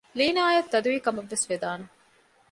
[0.17, 1.85] ލީނާއަށް ތަދުވީ ކަމަށްވެސް ވެދާނެ